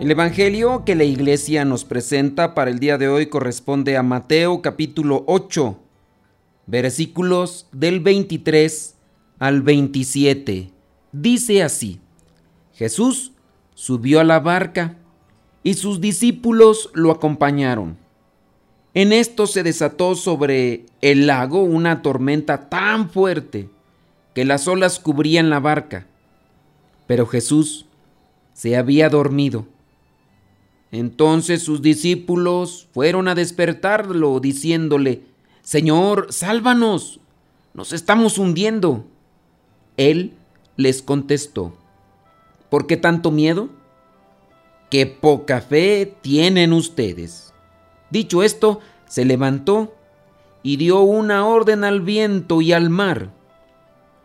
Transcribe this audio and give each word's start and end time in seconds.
El 0.00 0.12
Evangelio 0.12 0.84
que 0.84 0.94
la 0.94 1.02
iglesia 1.02 1.64
nos 1.64 1.84
presenta 1.84 2.54
para 2.54 2.70
el 2.70 2.78
día 2.78 2.98
de 2.98 3.08
hoy 3.08 3.26
corresponde 3.26 3.96
a 3.96 4.04
Mateo 4.04 4.62
capítulo 4.62 5.24
8, 5.26 5.76
versículos 6.66 7.66
del 7.72 7.98
23 7.98 8.94
al 9.40 9.62
27. 9.62 10.70
Dice 11.10 11.64
así, 11.64 11.98
Jesús 12.74 13.32
subió 13.74 14.20
a 14.20 14.24
la 14.24 14.38
barca 14.38 14.94
y 15.64 15.74
sus 15.74 16.00
discípulos 16.00 16.90
lo 16.94 17.10
acompañaron. 17.10 17.96
En 18.94 19.12
esto 19.12 19.48
se 19.48 19.64
desató 19.64 20.14
sobre 20.14 20.86
el 21.00 21.26
lago 21.26 21.64
una 21.64 22.02
tormenta 22.02 22.68
tan 22.68 23.10
fuerte 23.10 23.68
que 24.32 24.44
las 24.44 24.68
olas 24.68 25.00
cubrían 25.00 25.50
la 25.50 25.58
barca, 25.58 26.06
pero 27.08 27.26
Jesús 27.26 27.86
se 28.52 28.76
había 28.76 29.08
dormido. 29.08 29.66
Entonces 30.90 31.62
sus 31.62 31.82
discípulos 31.82 32.88
fueron 32.92 33.28
a 33.28 33.34
despertarlo, 33.34 34.40
diciéndole, 34.40 35.22
Señor, 35.62 36.28
sálvanos, 36.30 37.20
nos 37.74 37.92
estamos 37.92 38.38
hundiendo. 38.38 39.04
Él 39.96 40.32
les 40.76 41.02
contestó, 41.02 41.74
¿por 42.70 42.86
qué 42.86 42.96
tanto 42.96 43.30
miedo? 43.30 43.68
Qué 44.90 45.06
poca 45.06 45.60
fe 45.60 46.16
tienen 46.22 46.72
ustedes. 46.72 47.52
Dicho 48.10 48.42
esto, 48.42 48.80
se 49.06 49.26
levantó 49.26 49.94
y 50.62 50.76
dio 50.76 51.02
una 51.02 51.46
orden 51.46 51.84
al 51.84 52.00
viento 52.00 52.62
y 52.62 52.72
al 52.72 52.88
mar, 52.88 53.30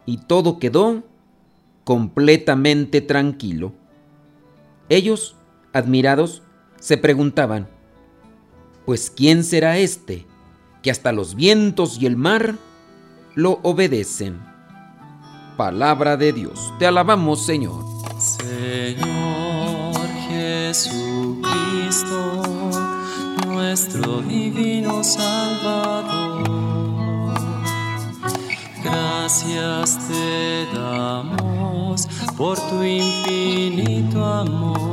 y 0.06 0.18
todo 0.18 0.60
quedó 0.60 1.04
completamente 1.84 3.02
tranquilo. 3.02 3.74
Ellos, 4.88 5.36
admirados, 5.74 6.44
se 6.84 6.98
preguntaban, 6.98 7.70
pues 8.86 9.10
¿quién 9.10 9.46
será 9.46 9.78
este 9.78 10.28
que 10.82 10.92
hasta 10.92 11.14
los 11.14 11.34
vientos 11.36 11.98
y 11.98 12.08
el 12.08 12.18
mar 12.18 12.56
lo 13.36 13.62
obedecen? 13.64 14.42
Palabra 15.56 16.18
de 16.18 16.34
Dios, 16.34 16.74
te 16.80 16.86
alabamos 16.86 17.46
Señor. 17.46 17.86
Señor 18.20 19.96
Jesucristo, 20.28 22.12
nuestro 23.48 24.22
divino 24.24 25.06
Salvador, 25.06 26.44
gracias 28.84 30.00
te 30.10 30.68
damos 30.76 32.10
por 32.36 32.60
tu 32.70 32.84
infinito 32.84 34.26
amor 34.26 34.93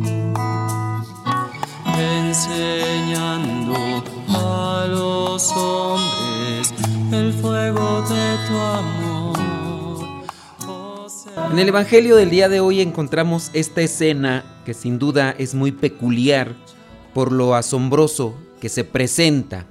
enseñando 2.51 4.03
a 4.29 4.85
los 4.89 5.51
hombres 5.51 6.73
el 7.11 7.33
fuego 7.33 8.01
de 8.03 8.37
tu 8.47 8.55
amor. 8.57 9.11
En 11.51 11.59
el 11.59 11.69
Evangelio 11.69 12.15
del 12.15 12.29
día 12.29 12.49
de 12.49 12.59
hoy 12.59 12.81
encontramos 12.81 13.49
esta 13.53 13.81
escena 13.81 14.45
que 14.65 14.73
sin 14.73 14.99
duda 14.99 15.35
es 15.37 15.53
muy 15.53 15.71
peculiar 15.71 16.55
por 17.13 17.31
lo 17.31 17.55
asombroso 17.55 18.35
que 18.59 18.69
se 18.69 18.83
presenta. 18.83 19.65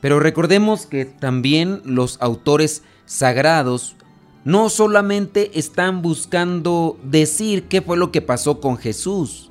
Pero 0.00 0.20
recordemos 0.20 0.86
que 0.86 1.04
también 1.04 1.82
los 1.84 2.18
autores 2.20 2.82
sagrados 3.06 3.96
no 4.44 4.68
solamente 4.68 5.58
están 5.58 6.02
buscando 6.02 6.96
decir 7.02 7.64
qué 7.64 7.82
fue 7.82 7.96
lo 7.96 8.12
que 8.12 8.22
pasó 8.22 8.60
con 8.60 8.76
Jesús, 8.76 9.50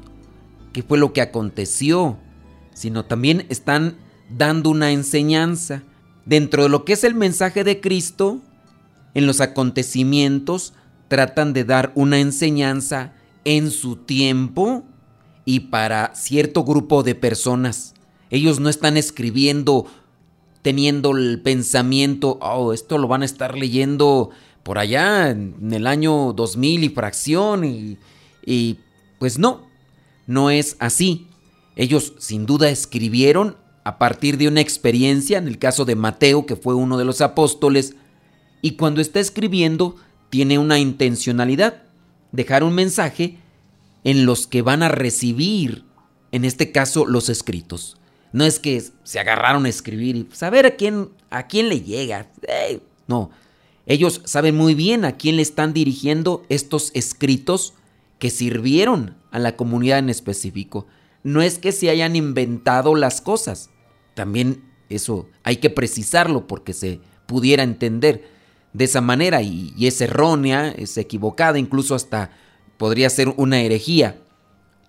qué 0.71 0.81
fue 0.83 0.97
lo 0.97 1.11
que 1.11 1.21
aconteció, 1.21 2.17
sino 2.75 3.05
también 3.05 3.47
están 3.49 3.97
dando 4.29 4.69
una 4.69 4.91
enseñanza. 4.91 5.81
Dentro 6.25 6.63
de 6.63 6.69
lo 6.69 6.85
que 6.85 6.93
es 6.93 7.03
el 7.03 7.15
mensaje 7.15 7.63
de 7.63 7.81
Cristo, 7.81 8.41
en 9.15 9.25
los 9.25 9.41
acontecimientos, 9.41 10.73
tratan 11.07 11.53
de 11.53 11.63
dar 11.63 11.91
una 11.95 12.19
enseñanza 12.19 13.13
en 13.45 13.71
su 13.71 13.95
tiempo 13.95 14.83
y 15.45 15.61
para 15.61 16.13
cierto 16.13 16.63
grupo 16.63 17.01
de 17.01 17.15
personas. 17.15 17.93
Ellos 18.29 18.59
no 18.59 18.69
están 18.69 18.97
escribiendo 18.97 19.87
teniendo 20.61 21.15
el 21.15 21.41
pensamiento, 21.41 22.39
oh, 22.41 22.73
esto 22.73 22.97
lo 22.97 23.07
van 23.07 23.21
a 23.21 23.25
estar 23.25 23.55
leyendo 23.55 24.31
por 24.63 24.79
allá 24.79 25.29
en 25.29 25.71
el 25.71 25.85
año 25.85 26.33
2000 26.33 26.83
y 26.83 26.89
fracción 26.89 27.63
y, 27.63 27.99
y 28.43 28.79
pues 29.19 29.37
no, 29.37 29.61
no 30.25 30.49
es 30.49 30.75
así. 30.79 31.27
Ellos 31.75 32.13
sin 32.17 32.45
duda 32.45 32.69
escribieron 32.69 33.57
a 33.83 33.97
partir 33.97 34.37
de 34.37 34.47
una 34.47 34.61
experiencia, 34.61 35.37
en 35.37 35.47
el 35.47 35.59
caso 35.59 35.85
de 35.85 35.95
Mateo, 35.95 36.45
que 36.45 36.55
fue 36.55 36.73
uno 36.73 36.97
de 36.97 37.05
los 37.05 37.21
apóstoles, 37.21 37.95
y 38.61 38.71
cuando 38.71 39.01
está 39.01 39.19
escribiendo 39.19 39.95
tiene 40.29 40.57
una 40.57 40.79
intencionalidad, 40.79 41.83
dejar 42.31 42.63
un 42.63 42.73
mensaje 42.73 43.37
en 44.03 44.25
los 44.25 44.47
que 44.47 44.61
van 44.61 44.83
a 44.83 44.89
recibir, 44.89 45.83
en 46.31 46.45
este 46.45 46.71
caso, 46.71 47.05
los 47.05 47.29
escritos. 47.29 47.97
No 48.31 48.43
es 48.43 48.59
que 48.59 48.83
se 49.03 49.19
agarraron 49.19 49.65
a 49.65 49.69
escribir 49.69 50.15
y 50.15 50.27
saber 50.33 50.65
a 50.65 50.71
quién, 50.71 51.09
a 51.29 51.47
quién 51.47 51.69
le 51.69 51.81
llega. 51.81 52.27
no, 53.07 53.29
ellos 53.85 54.21
saben 54.25 54.55
muy 54.55 54.73
bien 54.73 55.05
a 55.05 55.15
quién 55.15 55.35
le 55.35 55.41
están 55.41 55.73
dirigiendo 55.73 56.43
estos 56.49 56.91
escritos 56.95 57.73
que 58.19 58.29
sirvieron 58.29 59.15
a 59.31 59.39
la 59.39 59.55
comunidad 59.55 59.99
en 59.99 60.09
específico. 60.09 60.87
No 61.25 61.41
es 61.41 61.57
que 61.57 61.71
se 61.71 61.89
hayan 61.89 62.15
inventado 62.15 62.93
las 62.93 63.19
cosas. 63.19 63.71
También 64.13 64.63
eso 64.89 65.27
hay 65.41 65.57
que 65.57 65.71
precisarlo 65.71 66.45
porque 66.45 66.71
se 66.71 67.01
pudiera 67.25 67.63
entender 67.63 68.29
de 68.73 68.85
esa 68.85 69.01
manera 69.01 69.41
y, 69.41 69.73
es 69.79 69.99
errónea, 70.01 70.69
es 70.69 70.95
equivocada, 70.99 71.57
incluso 71.57 71.95
hasta 71.95 72.29
podría 72.77 73.09
ser 73.09 73.33
una 73.37 73.59
herejía. 73.59 74.21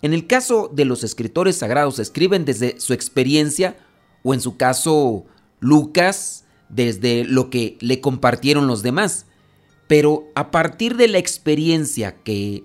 En 0.03 0.13
el 0.13 0.27
caso 0.27 0.69
de 0.71 0.85
los 0.85 1.03
escritores 1.03 1.55
sagrados, 1.55 1.97
escriben 1.97 2.45
desde 2.45 2.79
su 2.79 2.93
experiencia 2.93 3.75
o 4.21 4.35
en 4.35 4.39
su 4.39 4.57
caso 4.57 5.25
Lucas, 5.59 6.45
desde 6.69 7.23
lo 7.23 7.49
que 7.49 7.79
le 7.81 7.99
compartieron 7.99 8.67
los 8.67 8.83
demás. 8.83 9.25
Pero 9.87 10.25
a 10.35 10.51
partir 10.51 10.97
de 10.97 11.07
la 11.07 11.17
experiencia 11.17 12.15
que 12.23 12.63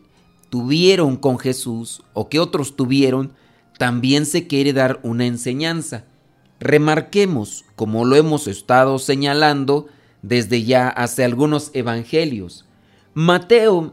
tuvieron 0.50 1.16
con 1.16 1.38
Jesús 1.38 2.02
o 2.12 2.28
que 2.28 2.38
otros 2.38 2.76
tuvieron, 2.76 3.32
también 3.82 4.26
se 4.26 4.46
quiere 4.46 4.72
dar 4.72 5.00
una 5.02 5.26
enseñanza. 5.26 6.04
Remarquemos, 6.60 7.64
como 7.74 8.04
lo 8.04 8.14
hemos 8.14 8.46
estado 8.46 9.00
señalando 9.00 9.88
desde 10.22 10.62
ya 10.62 10.88
hace 10.88 11.24
algunos 11.24 11.72
evangelios, 11.74 12.64
Mateo 13.12 13.92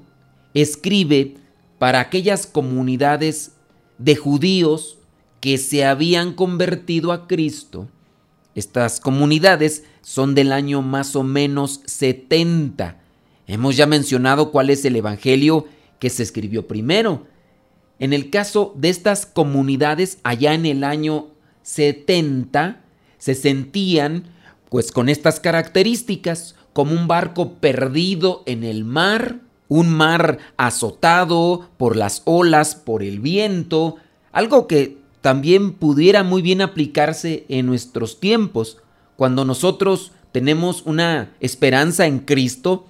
escribe 0.53 1.37
para 1.79 2.01
aquellas 2.01 2.45
comunidades 2.45 3.53
de 3.97 4.15
judíos 4.15 4.99
que 5.39 5.57
se 5.57 5.83
habían 5.83 6.33
convertido 6.33 7.11
a 7.11 7.25
Cristo. 7.25 7.87
Estas 8.53 8.99
comunidades 8.99 9.85
son 10.01 10.35
del 10.35 10.51
año 10.51 10.83
más 10.83 11.15
o 11.15 11.23
menos 11.23 11.81
70. 11.87 12.95
Hemos 13.47 13.75
ya 13.75 13.87
mencionado 13.87 14.51
cuál 14.51 14.69
es 14.69 14.85
el 14.85 14.97
evangelio 14.97 15.65
que 15.97 16.11
se 16.11 16.21
escribió 16.21 16.67
primero. 16.67 17.25
En 17.99 18.13
el 18.13 18.29
caso 18.29 18.73
de 18.77 18.89
estas 18.89 19.25
comunidades, 19.25 20.19
allá 20.23 20.53
en 20.53 20.65
el 20.65 20.83
año 20.83 21.27
70 21.63 22.81
se 23.17 23.35
sentían 23.35 24.23
pues 24.69 24.91
con 24.91 25.09
estas 25.09 25.39
características 25.39 26.55
como 26.73 26.93
un 26.93 27.07
barco 27.07 27.53
perdido 27.55 28.43
en 28.45 28.63
el 28.63 28.85
mar, 28.85 29.39
un 29.67 29.89
mar 29.89 30.37
azotado 30.57 31.69
por 31.77 31.95
las 31.95 32.21
olas, 32.25 32.75
por 32.75 33.03
el 33.03 33.19
viento, 33.19 33.97
algo 34.31 34.67
que 34.67 34.97
también 35.21 35.73
pudiera 35.73 36.23
muy 36.23 36.41
bien 36.41 36.61
aplicarse 36.61 37.45
en 37.49 37.65
nuestros 37.65 38.19
tiempos, 38.19 38.77
cuando 39.17 39.43
nosotros 39.43 40.13
tenemos 40.31 40.83
una 40.85 41.33
esperanza 41.39 42.05
en 42.05 42.19
Cristo, 42.19 42.87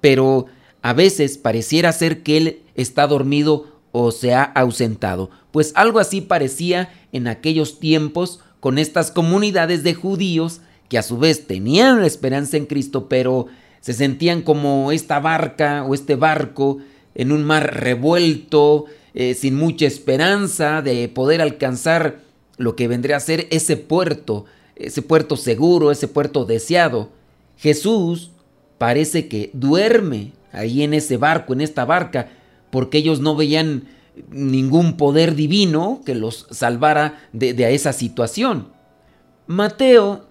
pero 0.00 0.46
a 0.80 0.92
veces 0.92 1.36
pareciera 1.36 1.92
ser 1.92 2.22
que 2.22 2.36
Él 2.36 2.62
está 2.74 3.06
dormido 3.06 3.77
o 3.92 4.10
se 4.10 4.34
ha 4.34 4.42
ausentado. 4.42 5.30
Pues 5.50 5.72
algo 5.74 5.98
así 5.98 6.20
parecía 6.20 6.90
en 7.12 7.26
aquellos 7.26 7.78
tiempos 7.80 8.40
con 8.60 8.78
estas 8.78 9.10
comunidades 9.10 9.82
de 9.82 9.94
judíos 9.94 10.60
que 10.88 10.98
a 10.98 11.02
su 11.02 11.18
vez 11.18 11.46
tenían 11.46 12.00
la 12.00 12.06
esperanza 12.06 12.56
en 12.56 12.66
Cristo, 12.66 13.08
pero 13.08 13.46
se 13.80 13.92
sentían 13.92 14.42
como 14.42 14.90
esta 14.92 15.20
barca 15.20 15.84
o 15.84 15.94
este 15.94 16.16
barco 16.16 16.78
en 17.14 17.32
un 17.32 17.44
mar 17.44 17.74
revuelto, 17.80 18.86
eh, 19.14 19.34
sin 19.34 19.56
mucha 19.56 19.86
esperanza 19.86 20.82
de 20.82 21.08
poder 21.08 21.42
alcanzar 21.42 22.20
lo 22.56 22.76
que 22.76 22.88
vendría 22.88 23.16
a 23.16 23.20
ser 23.20 23.46
ese 23.50 23.76
puerto, 23.76 24.44
ese 24.76 25.02
puerto 25.02 25.36
seguro, 25.36 25.90
ese 25.90 26.08
puerto 26.08 26.44
deseado. 26.44 27.10
Jesús 27.56 28.30
parece 28.78 29.28
que 29.28 29.50
duerme 29.52 30.32
ahí 30.52 30.82
en 30.82 30.94
ese 30.94 31.16
barco, 31.16 31.52
en 31.52 31.60
esta 31.60 31.84
barca, 31.84 32.30
porque 32.70 32.98
ellos 32.98 33.20
no 33.20 33.36
veían 33.36 33.84
ningún 34.30 34.96
poder 34.96 35.34
divino 35.34 36.00
que 36.04 36.14
los 36.14 36.46
salvara 36.50 37.20
de, 37.32 37.74
esa 37.74 37.92
situación. 37.92 38.68
Mateo 39.46 40.26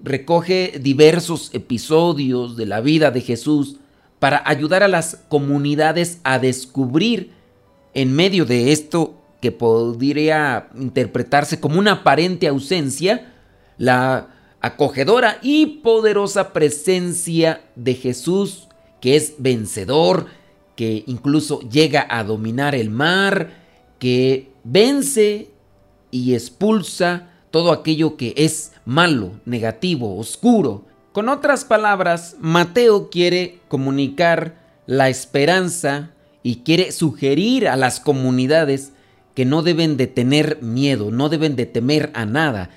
recoge 0.00 0.78
diversos 0.80 1.50
episodios 1.52 2.56
de 2.56 2.66
la 2.66 2.80
vida 2.80 3.10
de 3.10 3.20
Jesús 3.20 3.76
para 4.18 4.42
ayudar 4.46 4.82
a 4.82 4.88
las 4.88 5.24
comunidades 5.28 6.20
a 6.24 6.38
descubrir 6.38 7.32
en 7.94 8.14
medio 8.14 8.44
de 8.44 8.72
esto 8.72 9.14
que 9.40 9.52
podría 9.52 10.68
interpretarse 10.78 11.60
como 11.60 11.78
una 11.78 11.92
aparente 11.92 12.46
ausencia, 12.46 13.32
la 13.76 14.28
acogedora 14.60 15.38
y 15.42 15.66
poderosa 15.82 16.52
presencia 16.52 17.62
de 17.74 17.94
Jesús, 17.94 18.68
que 19.00 19.16
es 19.16 19.34
vencedor, 19.38 20.26
que 20.76 21.04
incluso 21.06 21.60
llega 21.60 22.06
a 22.08 22.24
dominar 22.24 22.74
el 22.74 22.90
mar, 22.90 23.50
que 23.98 24.52
vence 24.64 25.50
y 26.10 26.34
expulsa 26.34 27.30
todo 27.50 27.72
aquello 27.72 28.16
que 28.16 28.34
es 28.36 28.72
malo, 28.84 29.32
negativo, 29.44 30.16
oscuro. 30.16 30.84
Con 31.12 31.28
otras 31.28 31.64
palabras, 31.64 32.36
Mateo 32.40 33.10
quiere 33.10 33.60
comunicar 33.68 34.56
la 34.86 35.08
esperanza 35.08 36.10
y 36.42 36.56
quiere 36.56 36.90
sugerir 36.90 37.68
a 37.68 37.76
las 37.76 38.00
comunidades 38.00 38.92
que 39.34 39.44
no 39.44 39.62
deben 39.62 39.96
de 39.96 40.06
tener 40.06 40.62
miedo, 40.62 41.10
no 41.10 41.28
deben 41.28 41.56
de 41.56 41.66
temer 41.66 42.10
a 42.14 42.26
nada. 42.26 42.70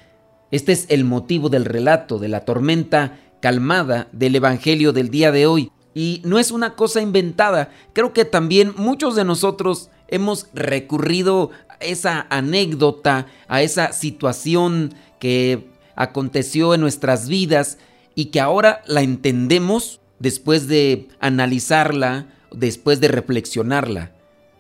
Este 0.51 0.71
es 0.71 0.85
el 0.89 1.03
motivo 1.03 1.49
del 1.49 1.65
relato 1.65 2.19
de 2.19 2.27
la 2.27 2.41
tormenta 2.41 3.17
calmada 3.41 4.07
del 4.11 4.35
Evangelio 4.35 4.93
del 4.93 5.09
día 5.09 5.31
de 5.31 5.47
hoy. 5.47 5.71
Y 5.95 6.21
no 6.25 6.37
es 6.37 6.51
una 6.51 6.75
cosa 6.75 7.01
inventada. 7.01 7.71
Creo 7.93 8.13
que 8.13 8.25
también 8.25 8.73
muchos 8.77 9.15
de 9.15 9.23
nosotros 9.23 9.89
hemos 10.07 10.47
recurrido 10.53 11.51
a 11.69 11.75
esa 11.79 12.27
anécdota, 12.29 13.27
a 13.47 13.63
esa 13.63 13.93
situación 13.93 14.93
que 15.19 15.69
aconteció 15.95 16.73
en 16.73 16.81
nuestras 16.81 17.27
vidas 17.27 17.77
y 18.13 18.25
que 18.25 18.41
ahora 18.41 18.81
la 18.85 19.01
entendemos 19.01 20.01
después 20.19 20.67
de 20.67 21.07
analizarla, 21.19 22.27
después 22.51 22.99
de 22.99 23.07
reflexionarla. 23.07 24.11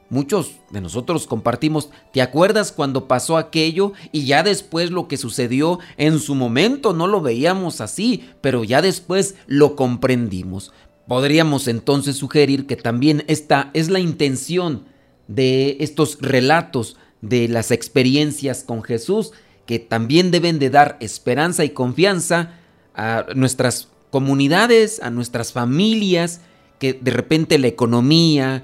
Muchos 0.09 0.51
de 0.69 0.81
nosotros 0.81 1.25
compartimos, 1.25 1.89
¿te 2.13 2.21
acuerdas 2.21 2.71
cuando 2.71 3.07
pasó 3.07 3.37
aquello 3.37 3.93
y 4.11 4.25
ya 4.25 4.43
después 4.43 4.91
lo 4.91 5.07
que 5.07 5.17
sucedió 5.17 5.79
en 5.97 6.19
su 6.19 6.35
momento 6.35 6.93
no 6.93 7.07
lo 7.07 7.21
veíamos 7.21 7.81
así, 7.81 8.29
pero 8.39 8.63
ya 8.63 8.83
después 8.83 9.35
lo 9.47 9.75
comprendimos? 9.75 10.71
Podríamos 11.07 11.67
entonces 11.67 12.15
sugerir 12.15 12.65
que 12.65 12.75
también 12.75 13.23
esta 13.27 13.69
es 13.73 13.89
la 13.89 13.99
intención 13.99 14.85
de 15.27 15.77
estos 15.79 16.17
relatos 16.21 16.97
de 17.21 17.47
las 17.47 17.71
experiencias 17.71 18.63
con 18.63 18.83
Jesús, 18.83 19.31
que 19.65 19.79
también 19.79 20.31
deben 20.31 20.59
de 20.59 20.69
dar 20.69 20.97
esperanza 20.99 21.63
y 21.63 21.69
confianza 21.69 22.53
a 22.95 23.25
nuestras 23.35 23.89
comunidades, 24.11 25.01
a 25.01 25.09
nuestras 25.09 25.51
familias, 25.51 26.41
que 26.79 26.93
de 26.93 27.11
repente 27.11 27.57
la 27.57 27.67
economía, 27.67 28.63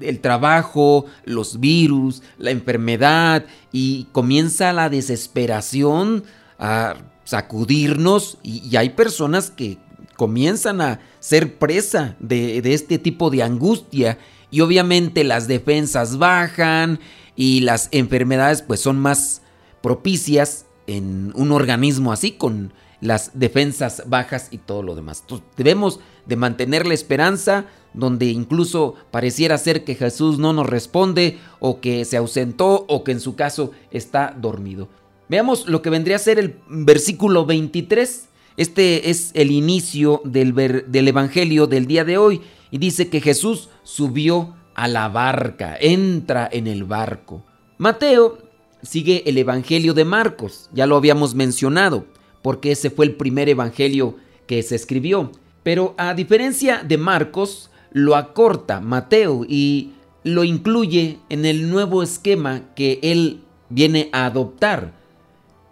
el 0.00 0.20
trabajo, 0.20 1.06
los 1.24 1.60
virus, 1.60 2.22
la 2.38 2.50
enfermedad 2.50 3.46
y 3.70 4.08
comienza 4.12 4.72
la 4.72 4.88
desesperación 4.90 6.24
a 6.58 6.96
sacudirnos 7.24 8.38
y, 8.42 8.76
hay 8.76 8.90
personas 8.90 9.50
que 9.50 9.78
comienzan 10.22 10.80
a 10.80 11.00
ser 11.18 11.58
presa 11.58 12.14
de, 12.20 12.58
este 12.72 13.00
tipo 13.00 13.28
de 13.28 13.42
angustia 13.42 14.18
y 14.52 14.60
obviamente 14.60 15.24
las 15.24 15.48
defensas 15.48 16.16
bajan 16.16 17.00
y 17.34 17.62
las 17.62 17.88
enfermedades 17.90 18.62
pues 18.62 18.78
son 18.78 19.00
más 19.00 19.42
propicias 19.82 20.66
en 20.86 21.32
un 21.34 21.50
organismo 21.50 22.12
así 22.12 22.30
con 22.30 22.72
las 23.00 23.32
defensas 23.34 24.04
bajas 24.06 24.46
y 24.52 24.58
todo 24.58 24.84
lo 24.84 24.94
demás. 24.94 25.24
Debemos 25.56 25.98
de 26.24 26.36
mantener 26.36 26.86
la 26.86 26.94
esperanza 26.94 27.64
donde 27.92 28.26
incluso 28.26 28.94
pareciera 29.10 29.58
ser 29.58 29.82
que 29.82 29.96
Jesús 29.96 30.38
no 30.38 30.52
nos 30.52 30.68
responde 30.68 31.40
o 31.58 31.80
que 31.80 32.04
se 32.04 32.16
ausentó 32.16 32.86
o 32.88 33.02
que 33.02 33.10
en 33.10 33.18
su 33.18 33.34
caso 33.34 33.72
está 33.90 34.36
dormido. 34.40 34.88
Veamos 35.28 35.66
lo 35.66 35.82
que 35.82 35.90
vendría 35.90 36.14
a 36.14 36.20
ser 36.20 36.38
el 36.38 36.60
versículo 36.68 37.44
23. 37.44 38.28
Este 38.56 39.10
es 39.10 39.30
el 39.34 39.50
inicio 39.50 40.20
del, 40.24 40.54
del 40.86 41.08
Evangelio 41.08 41.66
del 41.66 41.86
día 41.86 42.04
de 42.04 42.18
hoy 42.18 42.40
y 42.70 42.78
dice 42.78 43.08
que 43.08 43.20
Jesús 43.20 43.68
subió 43.82 44.54
a 44.74 44.88
la 44.88 45.08
barca, 45.08 45.76
entra 45.80 46.48
en 46.50 46.66
el 46.66 46.84
barco. 46.84 47.44
Mateo 47.78 48.38
sigue 48.82 49.22
el 49.26 49.38
Evangelio 49.38 49.94
de 49.94 50.04
Marcos, 50.04 50.68
ya 50.72 50.86
lo 50.86 50.96
habíamos 50.96 51.34
mencionado 51.34 52.06
porque 52.42 52.72
ese 52.72 52.90
fue 52.90 53.06
el 53.06 53.14
primer 53.14 53.48
evangelio 53.48 54.16
que 54.46 54.62
se 54.62 54.74
escribió. 54.74 55.30
Pero 55.62 55.94
a 55.96 56.12
diferencia 56.12 56.82
de 56.82 56.98
Marcos, 56.98 57.70
lo 57.92 58.16
acorta 58.16 58.80
Mateo 58.80 59.46
y 59.48 59.92
lo 60.24 60.44
incluye 60.44 61.18
en 61.28 61.44
el 61.44 61.70
nuevo 61.70 62.02
esquema 62.02 62.74
que 62.74 62.98
él 63.02 63.42
viene 63.68 64.10
a 64.12 64.26
adoptar. 64.26 64.92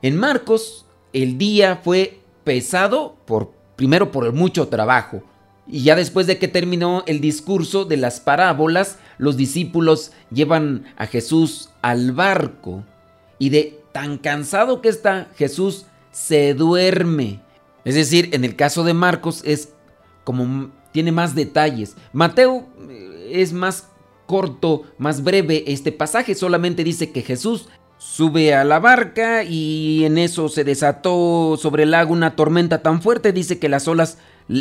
En 0.02 0.16
Marcos, 0.16 0.86
el 1.12 1.38
día 1.38 1.80
fue 1.82 2.19
pesado 2.44 3.16
por 3.26 3.52
primero 3.76 4.10
por 4.10 4.26
el 4.26 4.32
mucho 4.32 4.68
trabajo. 4.68 5.22
Y 5.66 5.82
ya 5.84 5.94
después 5.94 6.26
de 6.26 6.38
que 6.38 6.48
terminó 6.48 7.04
el 7.06 7.20
discurso 7.20 7.84
de 7.84 7.96
las 7.96 8.20
parábolas, 8.20 8.98
los 9.18 9.36
discípulos 9.36 10.12
llevan 10.30 10.84
a 10.96 11.06
Jesús 11.06 11.70
al 11.80 12.12
barco. 12.12 12.84
Y 13.38 13.50
de 13.50 13.80
tan 13.92 14.18
cansado 14.18 14.80
que 14.82 14.88
está 14.88 15.28
Jesús, 15.36 15.86
se 16.10 16.54
duerme. 16.54 17.40
Es 17.84 17.94
decir, 17.94 18.30
en 18.32 18.44
el 18.44 18.56
caso 18.56 18.84
de 18.84 18.94
Marcos 18.94 19.42
es 19.44 19.70
como 20.24 20.70
tiene 20.92 21.12
más 21.12 21.34
detalles. 21.34 21.96
Mateo 22.12 22.66
eh, 22.88 23.30
es 23.34 23.52
más 23.52 23.88
corto, 24.26 24.84
más 24.98 25.22
breve 25.22 25.64
este 25.66 25.92
pasaje, 25.92 26.34
solamente 26.34 26.84
dice 26.84 27.10
que 27.10 27.22
Jesús 27.22 27.68
sube 28.00 28.54
a 28.54 28.64
la 28.64 28.78
barca 28.78 29.44
y 29.44 30.06
en 30.06 30.16
eso 30.16 30.48
se 30.48 30.64
desató 30.64 31.58
sobre 31.60 31.82
el 31.82 31.90
lago 31.90 32.14
una 32.14 32.34
tormenta 32.34 32.80
tan 32.80 33.02
fuerte, 33.02 33.34
dice 33.34 33.58
que 33.58 33.68
las 33.68 33.86
olas 33.88 34.16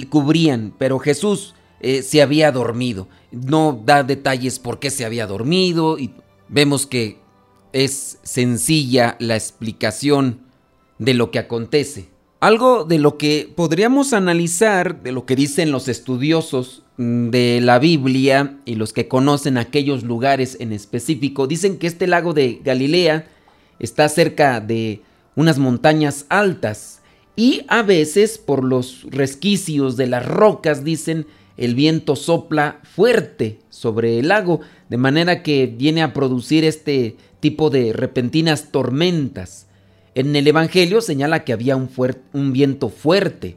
cubrían, 0.09 0.73
pero 0.77 0.99
Jesús 0.99 1.55
eh, 1.79 2.01
se 2.01 2.21
había 2.21 2.51
dormido. 2.51 3.07
No 3.31 3.81
da 3.85 4.03
detalles 4.03 4.59
por 4.59 4.79
qué 4.79 4.89
se 4.89 5.05
había 5.05 5.25
dormido 5.25 5.97
y 5.97 6.13
vemos 6.49 6.85
que 6.85 7.17
es 7.71 8.19
sencilla 8.23 9.15
la 9.19 9.35
explicación 9.35 10.41
de 10.97 11.13
lo 11.13 11.31
que 11.31 11.39
acontece. 11.39 12.09
Algo 12.41 12.85
de 12.85 12.99
lo 12.99 13.17
que 13.17 13.51
podríamos 13.53 14.13
analizar, 14.13 15.03
de 15.03 15.11
lo 15.11 15.25
que 15.25 15.35
dicen 15.35 15.73
los 15.73 15.89
estudiosos 15.89 16.83
mm, 16.95 17.31
de 17.31 17.59
la 17.61 17.79
Biblia 17.79 18.59
y 18.63 18.75
los 18.75 18.93
que 18.93 19.09
conocen 19.09 19.57
aquellos 19.57 20.03
lugares 20.03 20.55
en 20.61 20.71
específico, 20.71 21.47
dicen 21.47 21.77
que 21.77 21.87
este 21.87 22.07
lago 22.07 22.33
de 22.33 22.61
Galilea 22.63 23.27
está 23.79 24.07
cerca 24.07 24.61
de 24.61 25.01
unas 25.35 25.59
montañas 25.59 26.25
altas 26.29 27.01
y 27.35 27.65
a 27.67 27.83
veces 27.83 28.37
por 28.37 28.63
los 28.63 29.05
resquicios 29.09 29.97
de 29.97 30.07
las 30.07 30.25
rocas, 30.25 30.85
dicen, 30.85 31.27
el 31.57 31.75
viento 31.75 32.15
sopla 32.15 32.79
fuerte 32.83 33.59
sobre 33.69 34.17
el 34.17 34.29
lago, 34.29 34.61
de 34.87 34.95
manera 34.95 35.43
que 35.43 35.67
viene 35.67 36.01
a 36.01 36.13
producir 36.13 36.63
este 36.63 37.17
tipo 37.41 37.69
de 37.69 37.91
repentinas 37.91 38.71
tormentas. 38.71 39.68
En 40.19 40.35
el 40.35 40.45
Evangelio 40.49 40.99
señala 40.99 41.45
que 41.45 41.53
había 41.53 41.77
un, 41.77 41.89
un 42.33 42.51
viento 42.51 42.89
fuerte, 42.89 43.55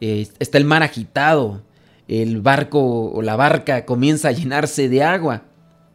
eh, 0.00 0.26
está 0.40 0.58
el 0.58 0.64
mar 0.64 0.82
agitado, 0.82 1.62
el 2.08 2.40
barco 2.40 3.12
o 3.12 3.22
la 3.22 3.36
barca 3.36 3.86
comienza 3.86 4.26
a 4.26 4.32
llenarse 4.32 4.88
de 4.88 5.04
agua. 5.04 5.44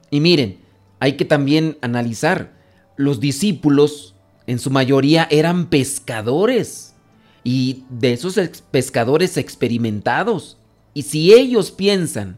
Y 0.09 0.21
miren, 0.21 0.59
hay 1.01 1.17
que 1.17 1.25
también 1.25 1.77
analizar, 1.81 2.53
los 2.95 3.19
discípulos 3.19 4.15
en 4.47 4.59
su 4.59 4.71
mayoría 4.71 5.27
eran 5.29 5.65
pescadores 5.65 6.95
y 7.43 7.83
de 7.89 8.13
esos 8.13 8.39
pescadores 8.71 9.35
experimentados. 9.35 10.57
Y 10.93 11.01
si 11.01 11.33
ellos 11.33 11.71
piensan 11.71 12.37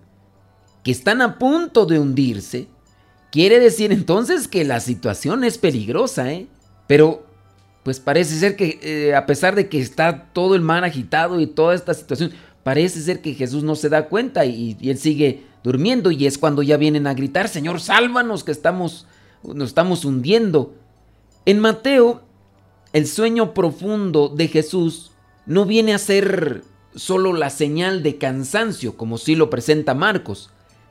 que 0.84 0.90
están 0.90 1.22
a 1.22 1.38
punto 1.38 1.86
de 1.86 2.00
hundirse, 2.00 2.70
quiere 3.32 3.60
decir 3.60 3.92
entonces 3.92 4.48
que 4.48 4.64
la 4.64 4.80
situación 4.80 5.44
es 5.44 5.60
peligrosa, 5.60 6.32
¿eh? 6.34 6.48
Pero 6.88 7.30
pues 7.84 8.00
parece 8.00 8.36
ser 8.38 8.56
que 8.56 8.80
eh, 8.82 9.16
a 9.16 9.26
pesar 9.26 9.56
de 9.56 9.68
que 9.70 9.80
está 9.80 10.28
todo 10.34 10.56
el 10.56 10.62
mar 10.62 10.84
agitado 10.84 11.40
y 11.40 11.48
toda 11.48 11.74
esta 11.74 11.94
situación, 11.94 12.32
parece 12.64 13.02
ser 13.02 13.22
que 13.22 13.34
Jesús 13.34 13.64
no 13.64 13.76
se 13.76 13.90
da 13.90 14.08
cuenta 14.08 14.46
y, 14.46 14.78
y 14.80 14.90
él 14.90 14.98
sigue 14.98 15.44
durmiendo 15.64 16.12
y 16.12 16.26
es 16.26 16.38
cuando 16.38 16.62
ya 16.62 16.78
vienen 16.78 17.08
a 17.08 17.14
gritar, 17.14 17.48
Señor, 17.48 17.82
sálvanos 17.82 18.44
que 18.44 18.52
estamos, 18.52 19.08
nos 19.44 19.70
estamos 19.70 20.06
hundiendo. 20.06 20.74
En 21.46 21.60
Mateo, 21.60 22.22
el 22.94 23.08
sueño 23.08 23.54
profundo 23.54 24.30
de 24.30 24.48
Jesús 24.48 25.12
no 25.46 25.66
viene 25.66 25.94
a 25.94 26.00
ser 26.00 26.64
solo 26.96 27.34
la 27.34 27.50
señal 27.50 28.04
de 28.04 28.18
cansancio, 28.18 28.98
como 28.98 29.18
sí 29.18 29.36
lo 29.36 29.50
presenta 29.50 29.94
Marcos. 29.94 30.50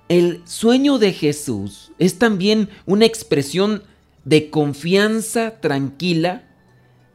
El 0.08 0.42
sueño 0.44 0.98
de 0.98 1.12
Jesús 1.12 1.92
es 1.98 2.18
también 2.18 2.68
una 2.86 3.04
expresión 3.04 3.84
de 4.24 4.50
confianza 4.50 5.60
tranquila 5.60 6.49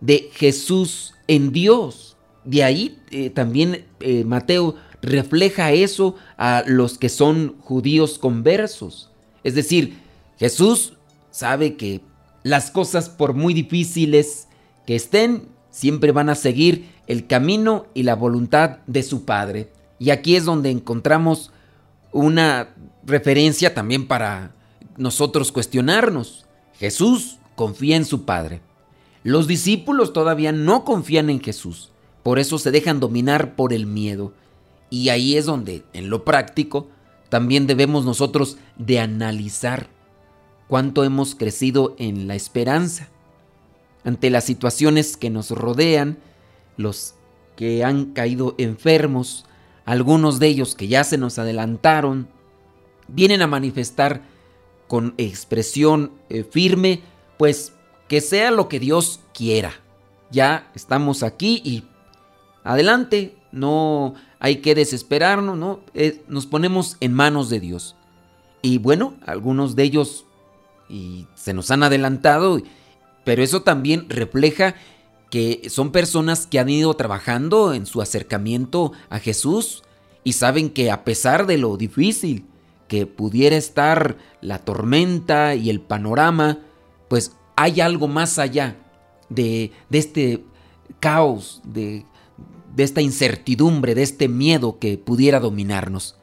de 0.01 0.29
Jesús 0.33 1.13
en 1.27 1.51
Dios. 1.51 2.17
De 2.43 2.63
ahí 2.63 2.99
eh, 3.11 3.29
también 3.29 3.85
eh, 3.99 4.23
Mateo 4.23 4.75
refleja 5.01 5.71
eso 5.71 6.15
a 6.37 6.63
los 6.65 6.97
que 6.97 7.09
son 7.09 7.55
judíos 7.59 8.17
conversos. 8.17 9.11
Es 9.43 9.55
decir, 9.55 9.97
Jesús 10.37 10.93
sabe 11.31 11.75
que 11.75 12.01
las 12.43 12.71
cosas 12.71 13.09
por 13.09 13.33
muy 13.33 13.53
difíciles 13.53 14.47
que 14.85 14.95
estén, 14.95 15.49
siempre 15.71 16.11
van 16.11 16.29
a 16.29 16.35
seguir 16.35 16.89
el 17.07 17.27
camino 17.27 17.87
y 17.93 18.03
la 18.03 18.15
voluntad 18.15 18.77
de 18.87 19.03
su 19.03 19.25
Padre. 19.25 19.71
Y 19.99 20.09
aquí 20.11 20.35
es 20.35 20.45
donde 20.45 20.71
encontramos 20.71 21.51
una 22.11 22.69
referencia 23.05 23.73
también 23.73 24.07
para 24.07 24.51
nosotros 24.97 25.51
cuestionarnos. 25.51 26.45
Jesús 26.79 27.39
confía 27.55 27.97
en 27.97 28.05
su 28.05 28.25
Padre. 28.25 28.61
Los 29.25 29.47
discípulos 29.47 30.13
todavía 30.13 30.51
no 30.51 30.85
confían 30.85 31.31
en 31.31 31.41
Jesús, 31.41 31.89
por 32.21 32.37
eso 32.37 32.59
se 32.59 32.69
dejan 32.69 32.99
dominar 32.99 33.55
por 33.55 33.73
el 33.73 33.87
miedo. 33.87 34.33
Y 34.91 35.09
ahí 35.09 35.35
es 35.35 35.47
donde, 35.47 35.83
en 35.93 36.11
lo 36.11 36.23
práctico, 36.23 36.89
también 37.29 37.65
debemos 37.65 38.05
nosotros 38.05 38.59
de 38.77 38.99
analizar 38.99 39.89
cuánto 40.67 41.03
hemos 41.03 41.33
crecido 41.33 41.95
en 41.97 42.27
la 42.27 42.35
esperanza. 42.35 43.09
Ante 44.03 44.29
las 44.29 44.43
situaciones 44.43 45.17
que 45.17 45.31
nos 45.31 45.49
rodean, 45.49 46.19
los 46.77 47.15
que 47.55 47.83
han 47.83 48.13
caído 48.13 48.53
enfermos, 48.59 49.47
algunos 49.85 50.37
de 50.37 50.49
ellos 50.49 50.75
que 50.75 50.87
ya 50.87 51.03
se 51.03 51.17
nos 51.17 51.39
adelantaron, 51.39 52.27
vienen 53.07 53.41
a 53.41 53.47
manifestar 53.47 54.21
con 54.87 55.15
expresión 55.17 56.11
eh, 56.29 56.43
firme, 56.43 57.01
pues 57.39 57.73
que 58.07 58.21
sea 58.21 58.51
lo 58.51 58.67
que 58.67 58.79
Dios 58.79 59.19
quiera. 59.33 59.73
Ya 60.31 60.71
estamos 60.75 61.23
aquí 61.23 61.61
y 61.63 61.83
adelante, 62.63 63.37
no 63.51 64.15
hay 64.39 64.57
que 64.57 64.75
desesperarnos, 64.75 65.57
¿no? 65.57 65.79
Eh, 65.93 66.23
nos 66.27 66.45
ponemos 66.45 66.97
en 66.99 67.13
manos 67.13 67.49
de 67.49 67.59
Dios. 67.59 67.95
Y 68.61 68.79
bueno, 68.79 69.15
algunos 69.25 69.75
de 69.75 69.83
ellos 69.83 70.25
y 70.89 71.27
se 71.35 71.53
nos 71.53 71.71
han 71.71 71.83
adelantado, 71.83 72.61
pero 73.23 73.43
eso 73.43 73.61
también 73.61 74.09
refleja 74.09 74.75
que 75.29 75.69
son 75.69 75.91
personas 75.91 76.47
que 76.47 76.59
han 76.59 76.69
ido 76.69 76.93
trabajando 76.93 77.73
en 77.73 77.85
su 77.85 78.01
acercamiento 78.01 78.91
a 79.09 79.19
Jesús 79.19 79.83
y 80.23 80.33
saben 80.33 80.69
que 80.69 80.91
a 80.91 81.03
pesar 81.03 81.45
de 81.45 81.57
lo 81.57 81.77
difícil 81.77 82.45
que 82.87 83.07
pudiera 83.07 83.55
estar 83.55 84.17
la 84.41 84.59
tormenta 84.59 85.55
y 85.55 85.69
el 85.69 85.81
panorama, 85.81 86.59
pues 87.07 87.35
hay 87.55 87.81
algo 87.81 88.07
más 88.07 88.39
allá 88.39 88.77
de, 89.29 89.71
este 89.91 90.43
caos, 90.99 91.61
de, 91.63 92.05
de 92.75 92.83
esta 92.83 93.01
incertidumbre, 93.01 93.95
de 93.95 94.03
este 94.03 94.27
miedo 94.27 94.79
que 94.79 94.97
pudiera 94.97 95.39
dominarnos. 95.39 96.15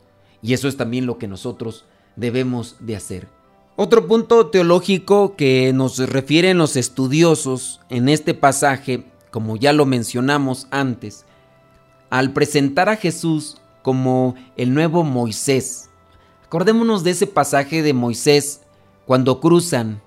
Y 0.43 0.55
eso 0.55 0.69
es 0.69 0.77
también 0.77 1.07
lo 1.07 1.19
que 1.19 1.29
nosotros 1.29 1.85
debemos 2.17 2.77
de 2.81 2.97
hacer. 2.97 3.29
Otro 3.77 4.07
punto 4.07 4.49
teológico 4.49 5.35
que 5.35 5.73
nos 5.73 5.99
refieren 5.99 6.59
los 6.59 6.77
estudiosos 6.77 7.81
en 7.89 8.09
este 8.09 8.35
pasaje, 8.35 9.07
como 9.31 9.57
ya 9.57 9.73
lo 9.73 9.87
mencionamos 9.87 10.67
antes, 10.71 11.25
al 12.11 12.33
presentar 12.33 12.91
a 12.91 12.97
Jesús 12.97 13.57
como 13.83 14.35
el 14.57 14.75
nuevo 14.75 15.05
Moisés. 15.05 15.89
Acordémonos 16.45 17.03
de 17.03 17.13
ese 17.13 17.27
pasaje 17.27 17.83
de 17.83 17.95
Moisés 17.95 18.61
cuando 19.07 19.41
cruzan 19.41 20.03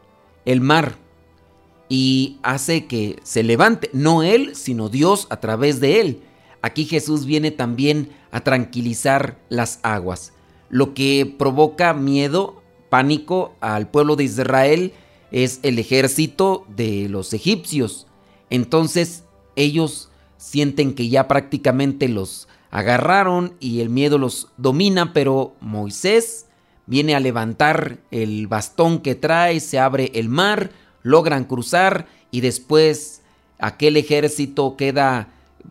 el 0.45 0.61
mar 0.61 0.95
y 1.97 2.39
hace 2.43 2.87
que 2.87 3.19
se 3.23 3.41
levante, 3.41 3.89
no 3.93 4.21
él, 4.21 4.53
sino 4.53 4.89
Dios 4.89 5.27
a 5.29 5.39
través 5.39 5.79
de 5.79 6.01
él. 6.01 6.21
Aquí 6.61 6.83
Jesús 6.83 7.25
viene 7.25 7.51
también 7.51 8.09
a 8.31 8.41
tranquilizar 8.41 9.39
las 9.47 9.79
aguas, 9.81 10.33
lo 10.69 10.93
que 10.93 11.33
provoca 11.39 11.93
miedo, 11.93 12.61
pánico 12.89 13.55
al 13.61 13.87
pueblo 13.87 14.17
de 14.17 14.25
Israel 14.25 14.91
es 15.31 15.61
el 15.63 15.79
ejército 15.79 16.65
de 16.75 17.07
los 17.07 17.31
egipcios. 17.33 18.07
Entonces 18.49 19.23
ellos 19.55 20.09
sienten 20.35 20.95
que 20.95 21.07
ya 21.07 21.29
prácticamente 21.29 22.09
los 22.09 22.49
agarraron 22.71 23.53
y 23.61 23.79
el 23.79 23.89
miedo 23.89 24.17
los 24.17 24.49
domina, 24.57 25.13
pero 25.13 25.55
Moisés 25.61 26.47
viene 26.87 27.15
a 27.15 27.21
levantar 27.21 27.99
el 28.11 28.47
bastón 28.47 28.99
que 28.99 29.15
trae, 29.15 29.61
se 29.61 29.79
abre 29.79 30.11
el 30.15 30.27
mar, 30.27 30.71
logran 31.05 31.45
cruzar 31.45 32.07
y 32.31 32.41
después 32.41 33.21
aquel 33.59 33.95
ejército 33.95 34.75
queda 34.75 35.29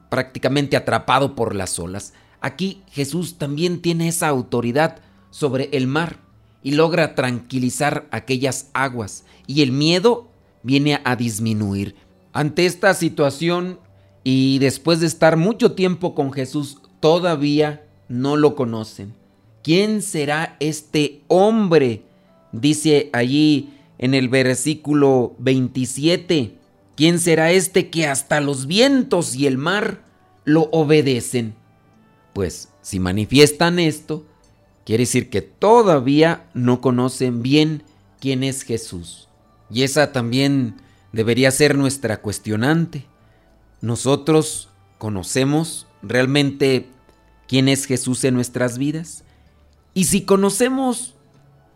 prácticamente 0.09 0.76
atrapado 0.76 1.35
por 1.35 1.57
las 1.57 1.76
olas. 1.81 2.12
Aquí 2.41 2.83
Jesús 2.93 3.37
también 3.37 3.83
tiene 3.83 4.07
esa 4.07 4.29
autoridad 4.29 5.00
sobre 5.31 5.71
el 5.73 5.88
mar 5.88 6.19
y 6.62 6.71
logra 6.71 7.17
tranquilizar 7.17 8.07
aquellas 8.12 8.71
aguas 8.75 9.25
y 9.49 9.62
el 9.62 9.73
miedo 9.73 10.29
viene 10.62 11.00
a 11.05 11.17
disminuir. 11.17 11.97
Ante 12.33 12.64
esta 12.64 12.95
situación 12.95 13.81
y 14.23 14.61
después 14.61 15.00
de 15.00 15.09
estar 15.09 15.37
mucho 15.37 15.73
tiempo 15.73 16.14
con 16.14 16.33
Jesús, 16.33 16.79
todavía 17.00 17.85
no 18.09 18.37
lo 18.37 18.55
conocen. 18.55 19.14
¿Quién 19.64 20.00
será 20.00 20.57
este 20.61 21.23
hombre? 21.26 22.03
Dice 22.53 23.11
allí 23.12 23.74
en 23.99 24.15
el 24.15 24.29
versículo 24.29 25.35
27. 25.39 26.59
¿Quién 26.97 27.19
será 27.19 27.53
este 27.53 27.91
que 27.91 28.07
hasta 28.07 28.41
los 28.41 28.67
vientos 28.67 29.35
y 29.35 29.47
el 29.47 29.59
mar 29.59 30.05
lo 30.45 30.69
obedecen? 30.73 31.55
Pues 32.33 32.69
si 32.83 33.01
manifiestan 33.01 33.79
esto, 33.79 34.25
quiere 34.85 35.03
decir 35.03 35.31
que 35.31 35.43
todavía 35.43 36.49
no 36.55 36.81
conocen 36.81 37.43
bien 37.43 37.83
quién 38.21 38.45
es 38.45 38.63
Jesús. 38.63 39.29
Y 39.71 39.83
esa 39.83 40.13
también 40.13 40.77
debería 41.13 41.51
ser 41.51 41.77
nuestra 41.77 42.21
cuestionante. 42.21 43.07
¿Nosotros 43.81 44.69
conocemos 44.99 45.87
realmente 46.03 46.89
quién 47.49 47.69
es 47.69 47.87
Jesús 47.87 48.25
en 48.25 48.35
nuestras 48.35 48.79
vidas? 48.79 49.25
Y 49.95 50.05
si 50.05 50.23
conocemos 50.23 51.13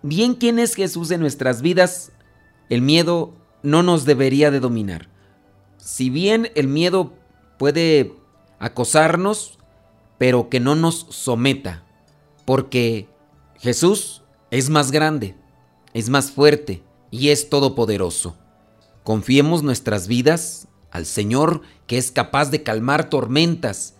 bien 0.02 0.34
quién 0.34 0.58
es 0.58 0.74
Jesús 0.74 1.10
en 1.10 1.20
nuestras 1.20 1.62
vidas, 1.62 2.12
el 2.68 2.82
miedo 2.82 3.34
no 3.62 3.82
nos 3.82 4.04
debería 4.04 4.50
de 4.50 4.60
dominar. 4.60 5.08
Si 5.78 6.10
bien 6.10 6.50
el 6.54 6.68
miedo 6.68 7.14
puede 7.58 8.14
acosarnos, 8.58 9.58
pero 10.18 10.48
que 10.48 10.60
no 10.60 10.74
nos 10.74 11.06
someta, 11.10 11.84
porque 12.44 13.08
Jesús 13.56 14.22
es 14.50 14.68
más 14.68 14.90
grande, 14.90 15.36
es 15.94 16.08
más 16.08 16.30
fuerte 16.30 16.82
y 17.10 17.30
es 17.30 17.48
todopoderoso. 17.48 18.36
Confiemos 19.04 19.62
nuestras 19.62 20.08
vidas 20.08 20.68
al 20.90 21.06
Señor 21.06 21.62
que 21.86 21.98
es 21.98 22.10
capaz 22.10 22.50
de 22.50 22.62
calmar 22.62 23.08
tormentas, 23.10 23.94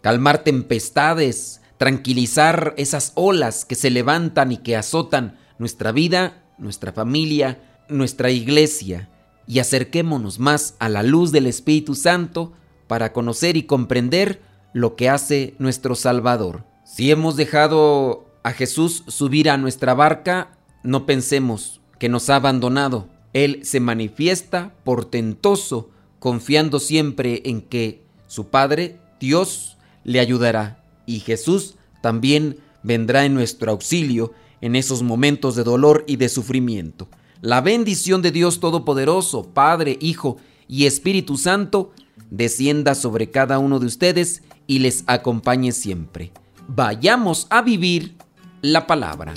calmar 0.00 0.44
tempestades, 0.44 1.60
tranquilizar 1.78 2.74
esas 2.76 3.12
olas 3.14 3.64
que 3.64 3.74
se 3.74 3.90
levantan 3.90 4.52
y 4.52 4.58
que 4.58 4.76
azotan 4.76 5.38
nuestra 5.58 5.92
vida, 5.92 6.44
nuestra 6.58 6.92
familia, 6.92 7.60
nuestra 7.88 8.30
iglesia. 8.30 9.10
y 9.48 9.60
acerquémonos 9.60 10.40
más 10.40 10.74
a 10.80 10.88
la 10.88 11.04
luz 11.04 11.30
del 11.30 11.46
Espíritu 11.46 11.94
Santo 11.94 12.52
para 12.88 13.12
conocer 13.12 13.56
y 13.56 13.62
comprender 13.62 14.42
lo 14.72 14.96
que 14.96 15.08
hace 15.08 15.54
nuestro 15.60 15.94
Salvador. 15.94 16.64
Si 16.84 17.12
hemos 17.12 17.36
dejado 17.36 18.26
a 18.42 18.50
Jesús 18.50 19.04
subir 19.06 19.48
a 19.48 19.56
nuestra 19.56 19.94
barca, 19.94 20.58
no 20.82 21.06
pensemos 21.06 21.80
que 22.00 22.08
nos 22.08 22.28
ha 22.28 22.36
abandonado. 22.36 23.08
Él 23.32 23.60
se 23.62 23.80
manifiesta 23.80 24.74
portentoso, 24.82 25.90
confiando 26.18 26.80
siempre 26.80 27.42
en 27.44 27.60
que 27.60 28.04
su 28.26 28.48
Padre, 28.48 28.98
Dios, 29.20 29.76
le 30.04 30.20
ayudará. 30.20 30.85
Y 31.06 31.20
Jesús 31.20 31.74
también 32.02 32.58
vendrá 32.82 33.24
en 33.24 33.34
nuestro 33.34 33.70
auxilio 33.70 34.32
en 34.60 34.76
esos 34.76 35.02
momentos 35.02 35.56
de 35.56 35.64
dolor 35.64 36.04
y 36.06 36.16
de 36.16 36.28
sufrimiento. 36.28 37.08
La 37.40 37.60
bendición 37.60 38.22
de 38.22 38.32
Dios 38.32 38.60
Todopoderoso, 38.60 39.44
Padre, 39.44 39.98
Hijo 40.00 40.38
y 40.68 40.86
Espíritu 40.86 41.36
Santo, 41.36 41.92
descienda 42.30 42.94
sobre 42.94 43.30
cada 43.30 43.58
uno 43.58 43.78
de 43.78 43.86
ustedes 43.86 44.42
y 44.66 44.80
les 44.80 45.04
acompañe 45.06 45.72
siempre. 45.72 46.32
Vayamos 46.68 47.46
a 47.50 47.62
vivir 47.62 48.16
la 48.62 48.86
palabra. 48.86 49.34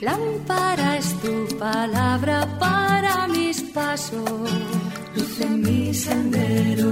Lámpara 0.00 0.98
es 0.98 1.14
tu 1.20 1.58
palabra 1.58 2.58
para 2.58 3.26
mis 3.26 3.62
pasos, 3.62 4.22
luz 5.16 5.40
en 5.40 5.62
mi 5.62 5.94
sendero. 5.94 6.90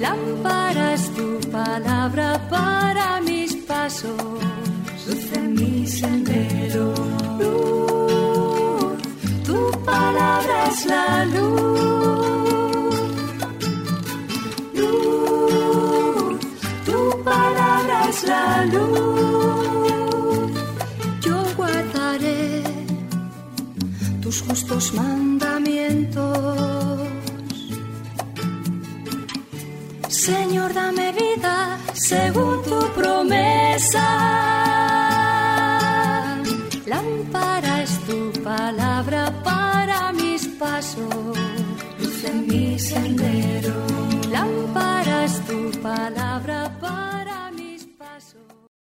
Lámpara 0.00 0.94
es 0.94 1.10
tu 1.14 1.40
palabra 1.50 2.48
para 2.48 3.20
mis 3.20 3.54
pasos, 3.56 4.12
luz 5.06 5.32
en 5.32 5.54
mi 5.54 5.86
sendero. 5.86 6.94
Luz, 7.40 9.02
tu 9.44 9.58
palabra 9.84 10.56
es 10.70 10.86
la 10.86 11.24
luz. 11.34 11.78
Luz, 14.74 16.38
tu 16.86 17.24
palabra 17.24 17.96
es 18.08 18.24
la 18.24 18.64
luz. 18.66 20.52
Yo 21.26 21.36
guardaré 21.56 22.62
tus 24.22 24.42
justos 24.42 24.94
mandamientos. 24.94 25.57
Según 32.08 32.62
tu 32.62 32.80
promesa. 32.98 34.06
Lámpara 36.86 37.82
es 37.82 37.92
tu 38.08 38.32
palabra 38.42 39.22
para 39.44 40.12
mis 40.12 40.42
pasos, 40.62 41.36
luz 42.00 42.24
en 42.24 42.46
mi 42.50 42.78
sendero. 42.78 43.74
Lámpara 44.30 45.24
es 45.24 45.34
tu 45.48 45.60
palabra 45.82 46.57